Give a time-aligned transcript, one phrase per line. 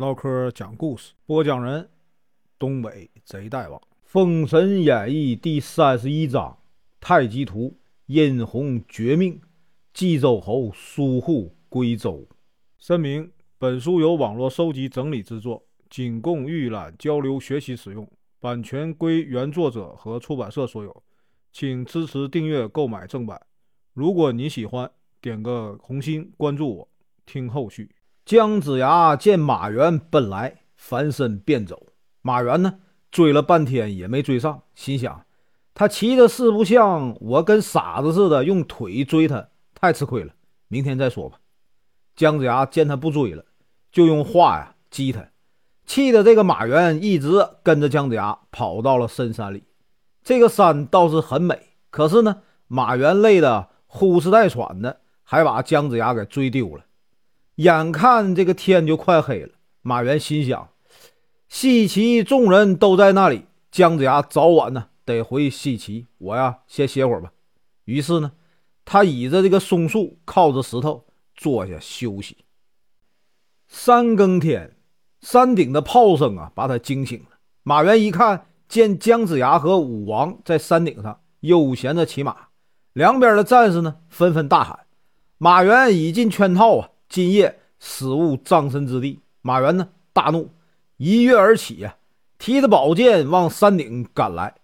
[0.00, 1.86] 唠嗑讲故事，播讲人：
[2.58, 6.56] 东北贼大王，《封神演义》第三十一章：
[6.98, 7.76] 太极图，
[8.06, 9.38] 殷红绝命，
[9.92, 12.26] 冀州侯疏忽归州。
[12.78, 18.10] 声明：本书由网络收集整理制作，仅供预览、交流、学习使用，
[18.40, 21.02] 版权归原作者和出版社所有，
[21.52, 23.38] 请支持订阅、购买正版。
[23.92, 24.90] 如果你喜欢，
[25.20, 26.88] 点个红心，关注我，
[27.26, 27.90] 听后续。
[28.30, 31.88] 姜子牙见马原奔来，翻身便走。
[32.22, 32.78] 马原呢，
[33.10, 35.26] 追了半天也没追上，心想：
[35.74, 40.32] 他骑的是不像我跟傻子似的用腿追他，太吃亏了。
[40.68, 41.40] 明天再说吧。
[42.14, 43.44] 姜子牙见他不追了，
[43.90, 45.30] 就用话呀激他，
[45.84, 49.64] 气得这个马原一直跟着姜子牙跑到了深山里。
[50.22, 56.84] 这个山倒是很美，可是呢，马原累得呼哧带喘的，还把姜子牙给追丢了。
[57.60, 59.50] 眼看这个天就快黑了，
[59.82, 60.70] 马原心想：
[61.46, 67.30] 西岐众人都在那里，姜子牙早晚呢得回西岐，我呀先歇会儿吧。
[67.84, 68.32] 于是呢，
[68.86, 72.38] 他倚着这个松树，靠着石头坐下休息。
[73.68, 74.78] 三更天，
[75.20, 77.36] 山顶的炮声啊把他惊醒了。
[77.62, 82.34] 马原一看见姜子牙和武王在山顶上悠闲的骑马，
[82.94, 84.86] 两边的战士呢纷纷大喊
[85.36, 89.18] ：“马原已进圈套啊！”今夜死无葬身之地。
[89.42, 90.50] 马原呢大怒，
[90.98, 91.96] 一跃而起呀，
[92.38, 94.54] 提着宝剑往山顶赶来。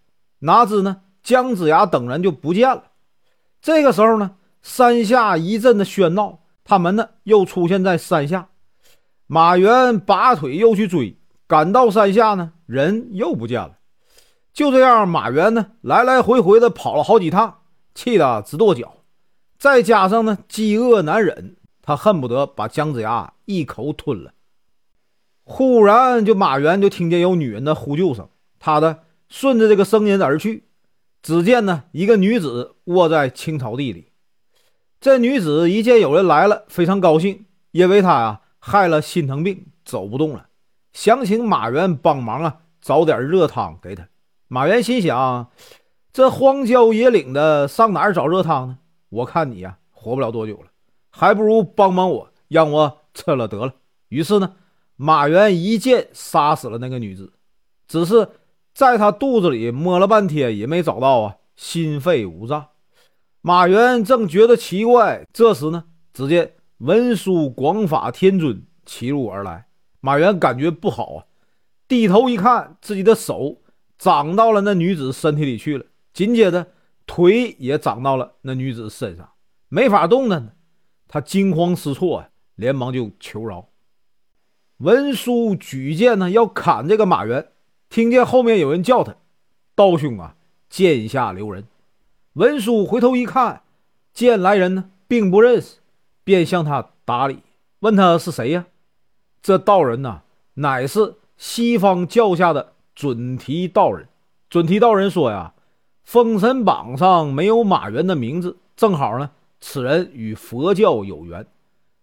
[0.41, 2.85] 哪知呢，姜子牙等人就不见了。
[3.61, 8.49] 这个时候呢，山下一阵的喧闹，他们呢又出现在山下。
[9.27, 13.79] 马原拔腿又去追，赶到山下呢，人又不见了。
[14.53, 17.63] 就这样，马原呢来来回回的跑了好几趟，
[17.95, 18.93] 气得直跺脚。
[19.59, 21.57] 再加上呢，饥饿难忍。
[21.87, 24.33] 他恨不得把姜子牙一口吞了。
[25.45, 30.65] 忽然，就马原就听见有女人的呼救声，他的顺着这个声音而去，
[31.23, 34.11] 只见呢一个女子卧在青草地里。
[35.01, 40.49] 这女子一见有人来了，非常高兴，因为她啊害了心疼病，走不动了，
[40.93, 44.09] 想请马原帮忙啊，找点热汤给她。
[44.49, 45.53] 马原心想：
[46.13, 48.79] 这荒郊野岭的，上哪儿找热汤呢？
[49.11, 50.71] 我看你呀，活不了多久了。
[51.19, 53.73] 还不如帮帮我，让我吃了得了。
[54.09, 54.53] 于是呢，
[54.97, 57.33] 马原一剑杀死了那个女子。
[57.89, 58.29] 只是
[58.75, 62.67] 在他肚子里摸了半天也没找到啊，心肺无脏。
[63.41, 69.69] 马原正觉得奇怪，这时呢，只见文殊广法天尊骑入而来。
[70.01, 71.25] 马原感觉不好啊，
[71.89, 73.63] 低头一看，自己的手
[73.97, 76.67] 长到了那女子身体里去了，紧接着
[77.07, 79.31] 腿也长到了那女子身上，
[79.71, 80.53] 没法动弹呢。
[81.09, 83.69] 他惊慌失措啊，连忙就求饶。
[84.79, 87.49] 文殊举剑呢，要砍这个马原，
[87.89, 89.17] 听见后面有人叫他
[89.75, 90.37] ：“道兄啊，
[90.69, 91.65] 剑下留人。”
[92.35, 93.63] 文殊回头一看，
[94.13, 95.77] 见来人呢，并不认识，
[96.25, 97.39] 便向他打礼，
[97.81, 98.67] 问他是谁呀？
[99.41, 100.23] 这道人呢，
[100.55, 104.09] 乃是西方教下的准提道人。
[104.51, 105.55] 准提道人说呀
[106.05, 109.31] ：“封神榜上没有马原的名字，正好呢。”
[109.69, 111.45] 此人与佛教有缘，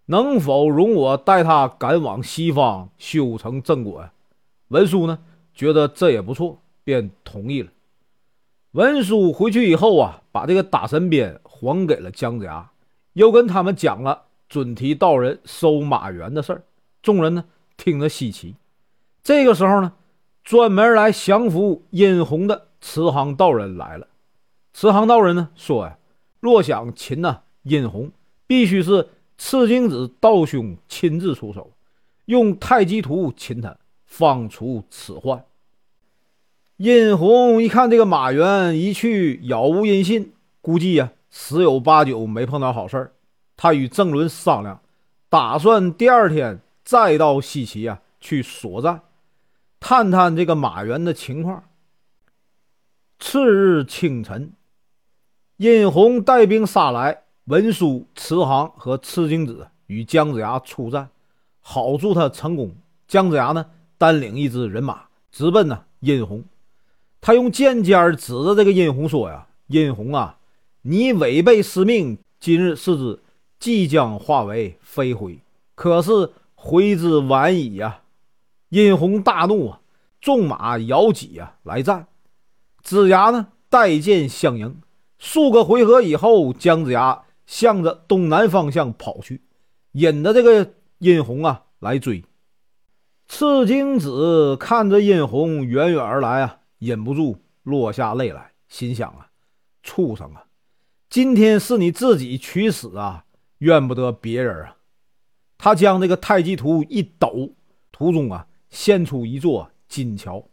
[0.07, 4.11] 能否容我带他赶往西方修成正果呀？
[4.67, 5.17] 文殊呢，
[5.53, 7.71] 觉得这也不错，便同意了。
[8.71, 12.69] 文殊回去以后啊，把这个打神鞭还给了姜子牙，
[13.13, 16.63] 又跟他们讲了准提道人收马原的事儿。
[17.01, 17.45] 众人呢，
[17.77, 18.57] 听着稀奇。
[19.23, 19.93] 这个时候呢，
[20.43, 24.07] 专门来降服殷红的慈航道人来了。
[24.73, 25.97] 慈航道人呢，说呀。
[26.41, 28.11] 若想擒呢殷红，
[28.45, 31.71] 必须是赤精子道兄亲自出手，
[32.25, 33.75] 用太极图擒他，
[34.05, 35.43] 方除此患。
[36.77, 43.13] 殷红一看这个马原一去杳无音信，估计呀十有八九没碰到好事儿。
[43.55, 44.81] 他与郑伦商量，
[45.29, 49.01] 打算第二天再到西岐啊去索战，
[49.79, 51.63] 探探这个马原的情况。
[53.19, 54.53] 次日清晨。
[55.57, 61.09] 殷红带兵杀来，文殊、慈航和赤精子与姜子牙出战，
[61.59, 62.73] 好助他成功。
[63.07, 63.65] 姜子牙呢，
[63.97, 66.43] 单领一支人马直奔呢殷红。
[67.19, 70.37] 他用剑尖指着这个殷红说：“呀，殷红啊，
[70.83, 73.19] 你违背师命，今日是之，
[73.59, 75.39] 即将化为飞灰。
[75.75, 78.01] 可是悔之晚矣呀！”
[78.69, 79.81] 殷红大怒啊，
[80.21, 82.07] 纵马摇戟啊来战。
[82.81, 84.81] 子牙呢，带剑相迎。
[85.17, 89.41] 数个回合以后，姜子牙向着东南方向跑去，
[89.93, 92.23] 引着这个殷红啊来追。
[93.27, 99.29] 赤精子看着殷红远远而来啊，忍不住落下泪来，心想啊，
[99.81, 100.45] 畜生啊，
[101.09, 103.25] 今天是你自己取死啊，
[103.59, 104.77] 怨不得别人啊。
[105.57, 107.55] 他将这个太极图一抖，
[107.91, 110.49] 图中啊现出一座金桥。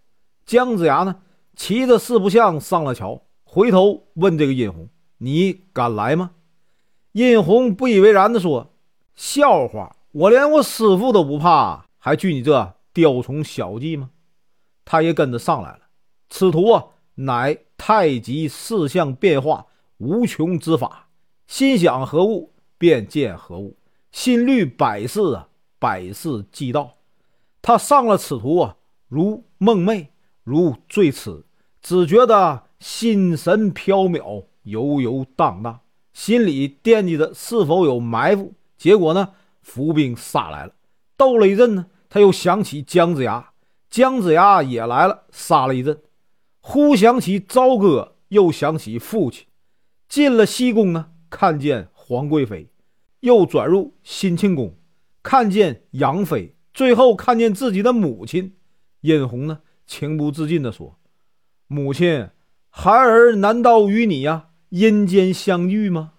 [0.46, 1.22] 姜子牙呢，
[1.56, 4.88] 骑着四不像上了桥，回头问这个殷红
[5.18, 6.30] ：“你敢来吗？”
[7.12, 8.72] 殷红不以为然地说
[9.14, 14.10] ：“笑话，我连我师傅都不怕，还惧你这雕虫小技吗？”
[14.84, 15.80] 他也跟着上来了。
[16.28, 16.84] 此图啊，
[17.16, 19.66] 乃太极四象变化
[19.98, 21.08] 无穷之法，
[21.46, 23.76] 心想何物，便见何物。
[24.12, 25.48] 心虑百事啊，
[25.78, 26.96] 百事即到。
[27.62, 28.76] 他上了此图啊，
[29.08, 30.06] 如梦寐，
[30.44, 31.44] 如醉痴，
[31.82, 35.80] 只觉得心神飘渺，游游荡荡，
[36.20, 38.52] 心里惦记着是否有埋伏。
[38.76, 39.30] 结果呢，
[39.62, 40.74] 伏兵杀来了，
[41.16, 43.52] 斗了一阵呢，他又想起姜子牙，
[43.88, 45.98] 姜子牙也来了，杀了一阵。
[46.60, 49.46] 忽想起朝歌，又想起父亲。
[50.10, 52.68] 进了西宫呢，看见皇贵妃。
[53.20, 54.76] 又转入新庆宫，
[55.22, 58.56] 看见杨妃，最后看见自己的母亲
[59.00, 60.98] 殷红呢，情不自禁地说
[61.66, 62.28] ：“母亲，
[62.68, 66.14] 孩儿难道与你呀阴间相遇吗？”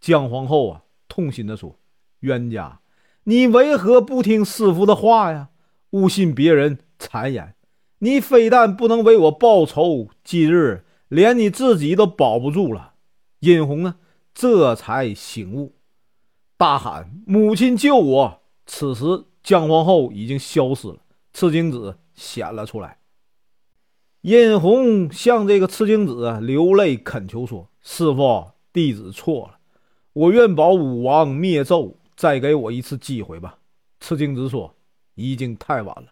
[0.00, 1.78] 姜皇后啊，痛心地说
[2.20, 2.80] ：“冤家，
[3.24, 5.48] 你为何不听师傅的话呀？
[5.90, 7.56] 误信别人谗言，
[7.98, 12.94] 你非但不能为我报仇，今日连你自己都保不住了。”
[13.40, 13.96] 殷红呢，
[14.32, 15.74] 这才醒悟。
[16.56, 20.98] 大喊：“母亲救我！”此时，姜皇后已经消失了，
[21.32, 22.99] 赤精子显了出来。
[24.22, 29.58] 殷红向这个赤精子流泪恳求说：“师傅，弟子错了，
[30.12, 33.58] 我愿保武王灭纣，再给我一次机会吧。”
[34.00, 34.74] 赤精子说
[35.14, 36.08] ：“已经太晚了，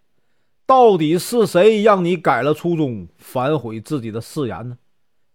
[0.66, 4.78] 到底是谁让你改了初衷，反悔自己的誓言呢？”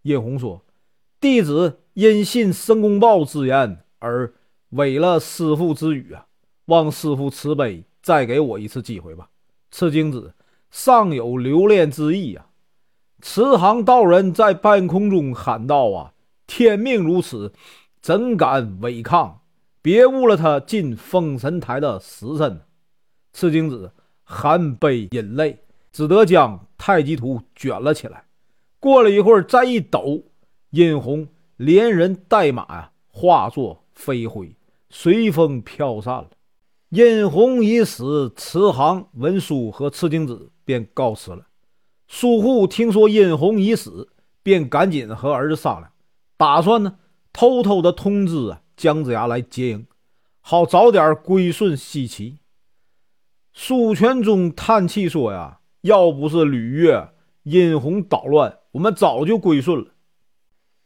[0.01, 0.63] 殷红说
[1.21, 4.33] ：“弟子因信申公豹之言而。”
[4.73, 6.25] 违了师父之语啊！
[6.65, 9.29] 望师父慈悲，再给我一次机会吧。
[9.69, 10.33] 赤精子
[10.71, 12.47] 尚有留恋之意啊！
[13.25, 16.11] 慈航道人在半空中喊道：“啊，
[16.45, 17.53] 天命如此，
[18.01, 19.39] 怎敢违抗？
[19.81, 22.59] 别误了他进封神台的时辰。”
[23.31, 23.93] 赤精子
[24.25, 25.57] 含悲饮泪，
[25.93, 28.25] 只得将太极图卷了起来。
[28.77, 30.21] 过了一会儿，再一抖，
[30.71, 31.25] 殷红
[31.55, 34.53] 连人带马呀，化作飞灰。
[34.89, 36.29] 随风飘散了。
[36.89, 41.47] 殷红已死，慈航、文殊和赤精子便告辞了。
[42.15, 44.07] 苏护听说殷红已死，
[44.44, 45.92] 便赶紧和儿子商量，
[46.38, 47.00] 打算呢
[47.33, 49.88] 偷偷的通知啊姜子牙来接应，
[50.39, 52.38] 好早点归顺西岐。
[53.51, 57.10] 苏全忠叹气说：“呀，要不是吕月、
[57.42, 59.88] 殷红捣乱，我们早就归顺了。”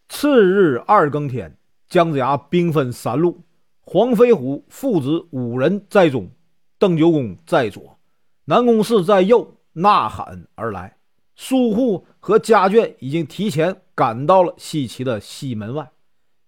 [0.08, 1.58] 次日二更天，
[1.90, 3.44] 姜子牙兵分三路。
[3.82, 6.32] 黄飞虎父子五人在中，
[6.80, 8.00] 邓九公在左，
[8.46, 10.97] 南宫氏在右，呐喊而来。
[11.38, 15.90] 苏护和家眷已经提前赶到了西岐的西门外。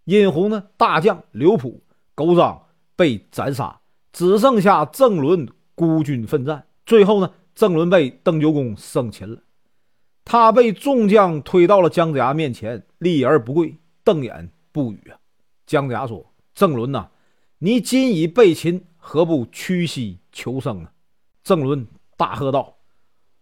[0.03, 1.81] 殷红呢，大将刘普、
[2.15, 2.65] 勾彰
[2.95, 3.79] 被斩杀，
[4.11, 6.65] 只剩下郑伦孤军奋战。
[6.85, 9.39] 最后呢，郑伦被邓九公生擒了。
[10.25, 15.17] 他被众将推到了姜子牙面前，立而不跪，瞪眼不语啊。
[15.65, 17.09] 姜子牙说：“郑伦呐。”
[17.61, 20.89] 你今已被擒，何不屈膝求生呢？
[21.43, 22.77] 郑伦大喝道：“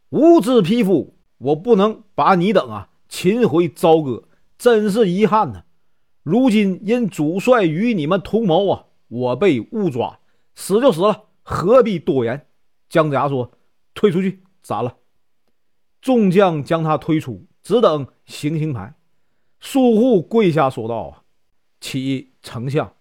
[0.10, 4.24] 无知匹夫，我不能把你等啊擒回朝歌，
[4.58, 5.64] 真是遗憾呐！
[6.24, 10.20] 如今因主帅与你们同谋啊，我被误抓，
[10.56, 12.48] 死就死了，何必多言？”
[12.90, 13.52] 姜子牙说
[13.94, 14.98] ：“退出去，斩了。”
[16.02, 18.96] 众将将他推出，只等行刑牌。
[19.60, 21.24] 苏护跪下说道：“啊，
[21.80, 22.94] 启丞相。”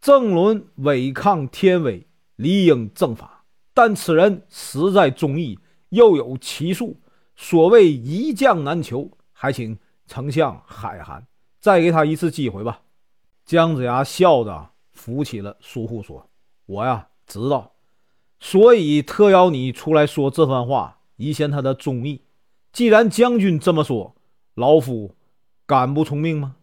[0.00, 6.96] 郑伦违抗天威，理应正法，但此人实在忠义，又有奇术，
[7.36, 11.26] 所谓一将难求，还请丞相海涵，
[11.60, 12.82] 再给他一次机会吧。
[13.44, 16.28] 姜子牙笑着扶起了苏护，说
[16.66, 17.72] ：“我呀知道，
[18.40, 22.22] 所以特邀你出来说这番话，以显他的忠义。
[22.72, 24.14] 既然将军这么说，
[24.54, 25.14] 老夫
[25.66, 26.56] 敢不从命吗？”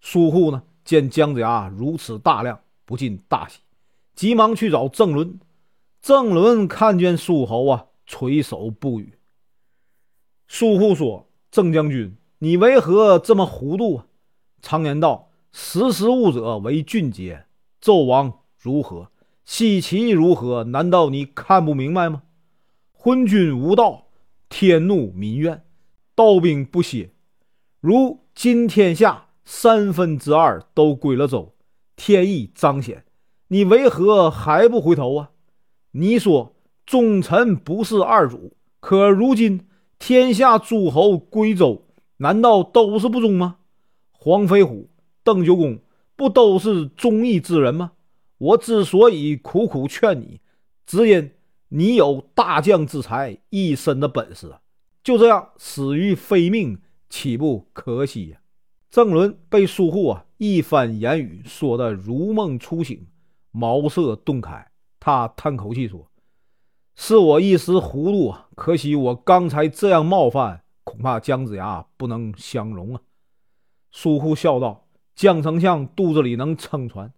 [0.00, 2.60] 苏护呢，见姜子牙如此大量。
[2.88, 3.58] 不禁大喜，
[4.14, 5.40] 急忙去找郑伦。
[6.00, 9.18] 郑伦看见苏侯啊，垂首不语。
[10.48, 14.06] 苏护说：“郑将军，你为何这么糊涂啊？
[14.62, 17.46] 常言道，识时务者为俊杰。
[17.82, 19.10] 纣王如何？
[19.44, 20.64] 西岐如何？
[20.64, 22.22] 难道你看不明白吗？”
[22.92, 24.08] 昏君无道，
[24.48, 25.64] 天怒民怨，
[26.14, 27.10] 刀兵不歇。
[27.80, 31.54] 如今天下三分之二都归了周，
[31.94, 33.04] 天意彰显，
[33.48, 35.30] 你为何还不回头啊？
[35.92, 39.65] 你说忠臣不是二主，可如今
[39.98, 41.86] 天下诸侯归周，
[42.18, 43.56] 难道都是不忠吗？
[44.12, 44.90] 黄飞虎、
[45.22, 45.78] 邓九公
[46.16, 47.92] 不都是忠义之人吗？
[48.38, 50.40] 我之所以苦苦劝你，
[50.84, 51.32] 只因
[51.68, 54.54] 你有大将之才，一身的本事，
[55.02, 58.38] 就这样死于非命，岂不可惜呀？
[58.90, 63.06] 郑伦被苏护啊一番言语说得如梦初醒，
[63.50, 64.70] 茅塞顿开。
[65.00, 66.08] 他叹口气说
[66.96, 73.02] ：“是我一时糊涂啊，可惜我刚才这样冒犯，恐怕姜子牙不能相容啊。”
[73.92, 77.12] 苏护笑道：“姜丞相肚子里能撑船。”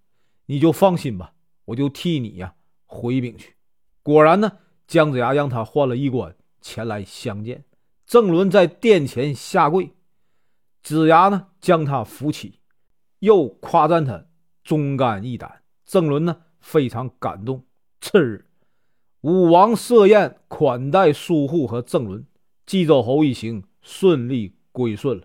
[0.50, 1.34] 你就放心吧，
[1.66, 2.54] 我就替你呀
[2.86, 3.54] 回禀去。
[4.02, 4.50] 果然呢，
[4.86, 7.64] 姜子牙让他换了衣冠前来相见。
[8.06, 9.92] 郑伦在殿前下跪，
[10.82, 12.60] 子牙呢将他扶起，
[13.18, 14.24] 又夸赞他
[14.64, 15.62] 忠肝义胆。
[15.84, 17.62] 郑伦呢非常感动。
[18.00, 18.46] 次日，
[19.28, 22.24] 武王设宴款待苏护和郑伦，
[22.64, 25.24] 冀州侯一行顺利归顺了。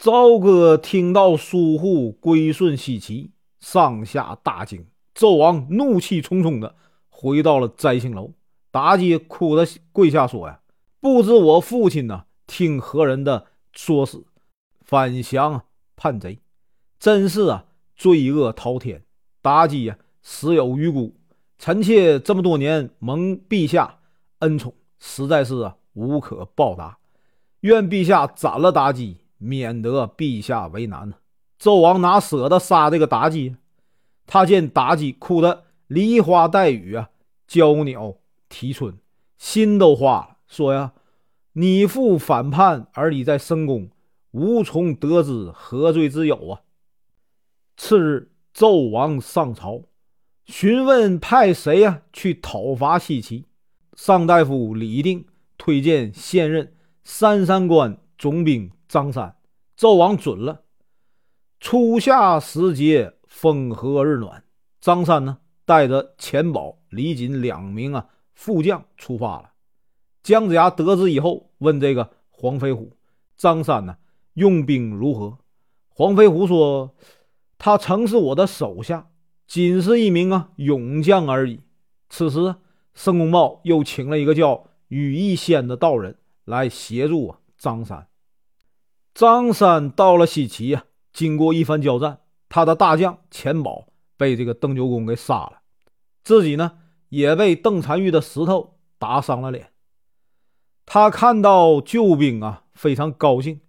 [0.00, 3.30] 赵哥听到苏护归顺西岐。
[3.60, 4.84] 上下大惊，
[5.14, 6.74] 纣王怒气冲冲的
[7.08, 8.32] 回到了摘星楼。
[8.72, 10.58] 妲己哭着跪下说：“呀，
[10.98, 14.24] 不知我父亲呢，听何人的说死，
[14.80, 15.62] 反降
[15.94, 16.40] 叛贼，
[16.98, 19.04] 真是啊，罪恶滔天。
[19.40, 21.14] 妲己呀，死有余辜。
[21.62, 24.00] 臣妾这么多年蒙陛下
[24.40, 26.98] 恩宠，实在是啊，无可报答。
[27.60, 31.14] 愿陛下斩了妲己，免得陛下为难呢。”
[31.62, 33.54] 纣王哪舍得杀这个妲己？
[34.26, 37.10] 他见妲己哭得梨花带雨啊，
[37.46, 38.16] 娇鸟
[38.48, 38.98] 啼春，
[39.38, 40.94] 心都化了，说呀
[41.54, 43.88] ：“你父反叛，而你在深宫，
[44.32, 46.62] 无从得知何罪之有啊？”
[47.78, 49.82] 次日，纣王上朝，
[50.44, 53.46] 询问派谁呀去讨伐西岐。
[53.94, 55.26] 上大夫李定
[55.58, 59.36] 推荐现任三山关总兵张三，
[59.78, 60.62] 纣王准了。
[61.60, 64.42] 初夏时节，风和日暖。
[64.80, 69.52] 张三呢，带着钱宝、李锦两名啊副将出发了。
[70.22, 72.96] 姜子牙得知以后，问这个黄飞虎
[73.36, 73.96] ：“张三呢，
[74.34, 75.38] 用兵如何？”
[75.94, 76.94] 黄飞虎说
[77.58, 79.08] ：“他曾是我的手下，
[79.46, 81.60] 仅是一名啊勇将而已。”
[82.08, 82.56] 此时，
[82.94, 88.08] 申公豹又请了一个叫羽翼仙的道人来协助啊张三。
[89.14, 90.84] 张三到了西岐呀。
[91.12, 95.60] 经过一番交战，他的大将钱宝被这个邓九公给杀了，
[96.24, 96.78] 自己呢
[97.10, 99.72] 也被邓婵玉的石头打伤了脸。
[100.86, 103.60] 他看到救兵啊，非常高兴。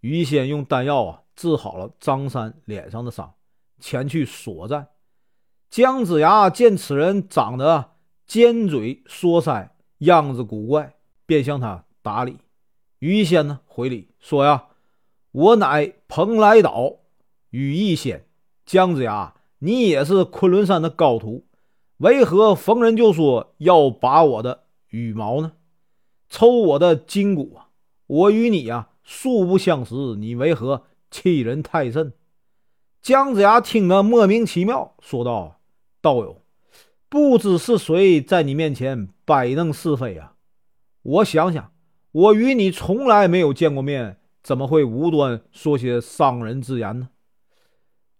[0.00, 3.32] 于仙用丹药啊治好了张三脸上的伤，
[3.80, 4.88] 前去索战。
[5.70, 7.92] 姜子牙见此人长得
[8.26, 10.94] 尖嘴缩腮，样子古怪，
[11.26, 12.36] 便向他打礼。
[12.98, 14.66] 于仙呢回礼说呀。
[15.32, 16.96] 我乃蓬莱岛
[17.50, 18.26] 羽翼仙
[18.66, 21.46] 姜子牙，你也是昆仑山的高徒，
[21.98, 25.52] 为何逢人就说要拔我的羽毛呢？
[26.28, 27.68] 抽我的筋骨啊！
[28.08, 30.82] 我与你呀素不相识，你为何
[31.12, 32.12] 欺人太甚？
[33.02, 35.60] 姜子牙听得莫名其妙，说道
[36.00, 36.42] ：“道友，
[37.08, 40.34] 不知是谁在你面前摆弄是非啊？
[41.02, 41.72] 我想想，
[42.12, 47.10] 我与你从来没有见过面。”怎么会无端说些伤人之言呢？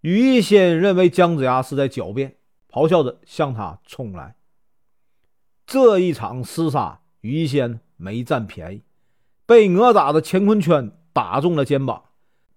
[0.03, 2.37] 羽翼仙认为姜子牙是在狡辩，
[2.71, 4.37] 咆哮着向他冲来。
[5.67, 8.83] 这一场厮杀，羽翼仙没占便宜，
[9.47, 12.05] 被哪吒的乾坤圈打中了肩膀，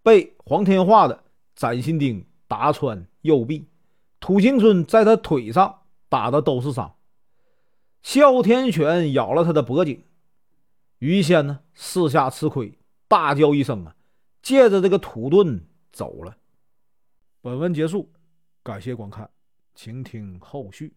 [0.04, 1.23] 被黄天化的
[1.56, 3.68] 崭新钉打穿右臂，
[4.20, 6.96] 土行孙在他腿上打的都是伤，
[8.02, 10.04] 哮天犬咬了他的脖颈。
[11.00, 12.78] 羽翼仙呢，四下吃亏。
[13.08, 13.96] 大叫一声啊，
[14.42, 16.36] 借着这个土遁走了。
[17.42, 18.12] 本文结束，
[18.64, 19.30] 感谢观看，
[19.76, 20.96] 请听后续。